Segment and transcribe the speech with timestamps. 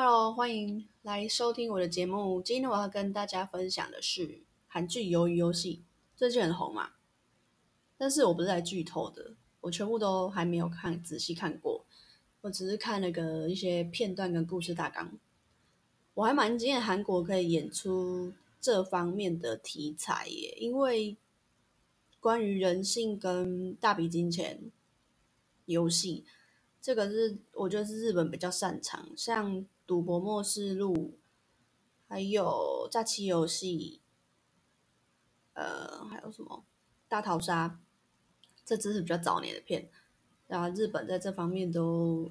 [0.00, 2.40] Hello，欢迎来收听我的节目。
[2.40, 5.82] 今天我要跟大家分享的是韩剧《鱿鱼游戏》，
[6.16, 6.90] 最近很红嘛。
[7.96, 11.84] 但是我不是来剧透的，我全部都还没有看仔细看过，
[12.42, 15.18] 我只是看那个一些片段跟故事大纲。
[16.14, 21.16] 我还蛮惊艳韩国可以演出这方面的题材耶，因为
[22.20, 24.70] 关于人性跟大笔金钱
[25.64, 26.24] 游戏，
[26.80, 29.66] 这个是我觉得是日本比较擅长，像。
[29.88, 31.18] 赌博末世录，
[32.06, 34.02] 还有假期游戏，
[35.54, 36.66] 呃，还有什么
[37.08, 37.80] 大逃杀，
[38.66, 39.90] 这只是比较早年的片。
[40.46, 42.30] 然后日本在这方面都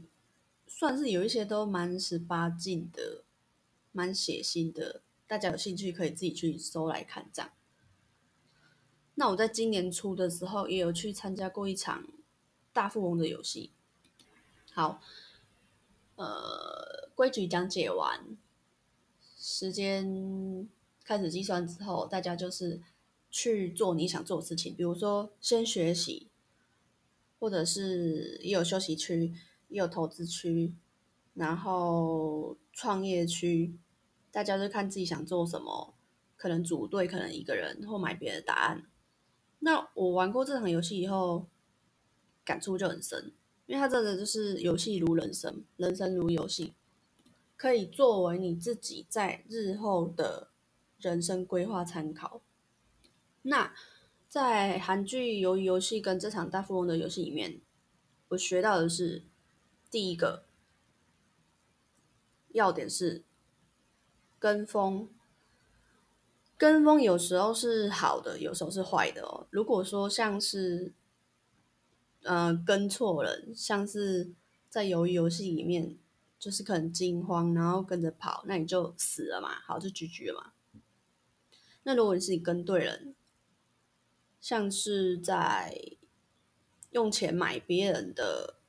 [0.68, 3.24] 算是有一些都蛮十八禁的，
[3.92, 5.02] 蛮血腥的。
[5.26, 7.28] 大家有兴趣可以自己去搜来看。
[7.34, 7.52] 这样。
[9.16, 12.08] 那我在今年初的时候也有去参加过一场
[12.72, 13.72] 大富翁的游戏。
[14.72, 15.02] 好，
[16.18, 16.98] 呃。
[17.18, 18.38] 规矩讲解完，
[19.40, 20.70] 时间
[21.04, 22.80] 开始计算之后，大家就是
[23.32, 24.76] 去做你想做的事情。
[24.76, 26.30] 比如说，先学习，
[27.40, 29.34] 或者是也有休息区，
[29.70, 30.76] 也有投资区，
[31.34, 33.76] 然后创业区，
[34.30, 35.96] 大家就看自己想做什么，
[36.36, 38.86] 可能组队，可能一个人，或买别的答案。
[39.58, 41.48] 那我玩过这场游戏以后，
[42.46, 43.34] 感触就很深，
[43.68, 46.74] 因为它真的就是游戏如人生，人生如游戏。
[47.56, 50.50] 可以作为你自己在日后的
[51.00, 52.42] 人生规划参考。
[53.42, 53.74] 那
[54.30, 57.60] 在韩剧鱿鱼游戏跟这场大富翁的游戏里面，
[58.30, 59.24] 我学到的是
[59.90, 60.46] 第一个
[62.50, 63.24] 要点是
[64.38, 65.10] 跟风。
[66.58, 69.48] 跟风有时候是好的，有时候是坏的哦。
[69.50, 70.94] 如果说像是
[72.28, 74.32] 呃跟错人，像是
[74.70, 75.98] 在鱿鱼游戏里面。
[76.40, 80.54] 就是可能惊慌，然后跟着跑，那你就死了嘛，好就 GG 了嘛。
[81.82, 83.16] 那如果你是你跟对人，
[84.40, 85.76] 像是在
[86.92, 88.60] 用钱买别人的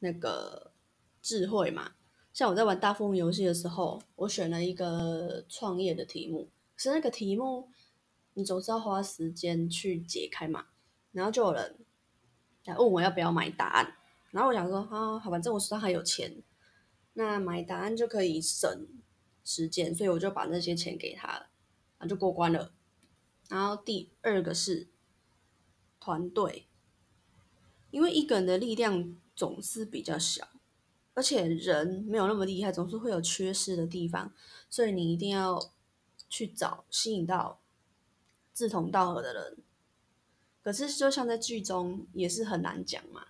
[0.00, 0.72] 那个
[1.22, 1.92] 智慧嘛，
[2.32, 7.70] 像我在玩大富翁游戏的时候，我选了一个创业的题目，是那个题目
[8.34, 10.66] 你总是要花时间去解开嘛，
[11.12, 11.76] 然后就有人
[12.64, 13.96] 来问我要不要买答案，
[14.30, 16.42] 然后我想说啊，好，反正我手上还有钱。
[17.14, 18.86] 那买答案就可以省
[19.44, 21.46] 时间，所以我就把那些钱给他了，
[21.98, 22.72] 那就过关了。
[23.48, 24.88] 然后第二个是
[26.00, 26.68] 团队，
[27.90, 30.48] 因为一个人的力量总是比较小，
[31.14, 34.32] 而且人没有那么厉害，总是会有缺失的地方，
[34.70, 35.60] 所以你一定要
[36.30, 37.60] 去找吸引到
[38.54, 39.58] 志同道合的人。
[40.62, 43.26] 可是就像在剧中也是很难讲嘛，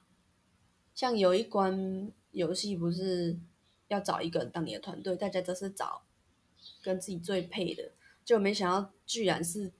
[0.94, 3.38] 像有一关游戏不是。
[3.88, 6.02] 要找一个人当你的团队，大家都是找
[6.82, 7.92] 跟自己最配的，
[8.24, 9.70] 就没想到居然是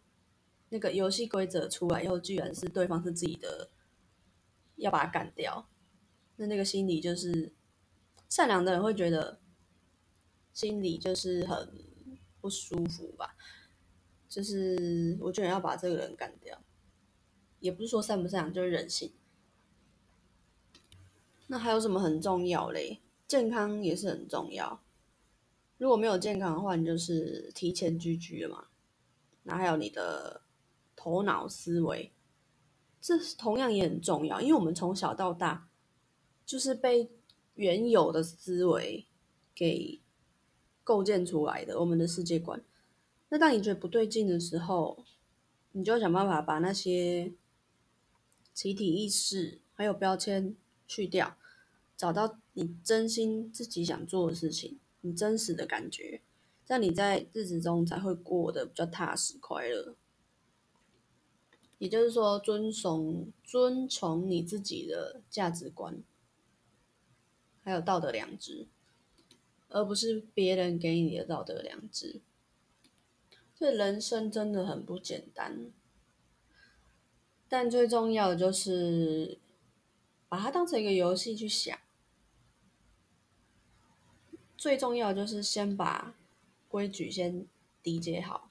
[0.69, 3.71] 那个游戏规则出来以后，居然是对方是自己的，
[4.77, 5.67] 要把他干掉。
[6.37, 7.55] 那那个心理就是
[8.29, 9.41] 善良的人会觉得
[10.53, 11.73] 心里就是很
[12.39, 13.35] 不舒服吧，
[14.29, 16.63] 就是我居然要把这个人干掉，
[17.63, 19.11] 也不是说善不善良，就是人性。
[21.47, 23.01] 那还有什么很重要嘞？
[23.27, 24.83] 健康也是很重要，
[25.79, 28.67] 如果没有健康的话，你就是提前居居了嘛。
[29.45, 30.43] 那还有你的
[30.95, 32.13] 头脑思维，
[33.01, 35.69] 这同样也很重要，因为我们从小到大
[36.45, 37.11] 就是被
[37.55, 39.07] 原有的思维
[39.55, 40.01] 给
[40.85, 42.63] 构建出来的，我们的世界观。
[43.31, 45.05] 那当你觉得不对劲的时候，
[45.73, 47.33] 你就想办法把那些
[48.53, 51.37] 集体意识还有标签去掉。
[51.97, 56.21] 找到你真心自己想做的事情，你真实的感觉，
[56.67, 59.95] 这样你在日子中才会过得比较踏实快乐。
[61.79, 66.03] 也就是说，遵从遵从你自己的价值观，
[67.63, 68.67] 还有道德良知，
[69.69, 72.21] 而不是别人给你的道德良知。
[73.55, 75.71] 这人生真的很不简单，
[77.53, 79.39] 但最重要的就是
[80.27, 81.79] 把它当成一个游戏去想。
[84.57, 86.15] 最重要的就是先把
[86.67, 87.45] 规矩先
[87.83, 88.49] 理解好，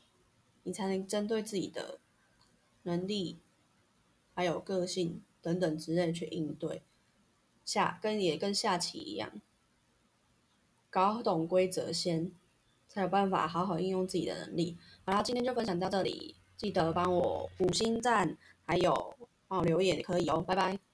[0.62, 1.98] 你才能针对自己的
[2.84, 3.40] 能力、
[4.36, 6.84] 还有个性等等之类去应对。
[7.66, 9.42] 下跟也跟下棋一样，
[10.92, 12.32] 搞懂规则先，
[12.88, 14.78] 才有办法好好应用自己的能力。
[15.04, 18.38] 好啦，今天就分享到这里，记得帮我五星赞，
[18.72, 19.14] 还有
[19.50, 20.91] 保留也可以哦，拜拜。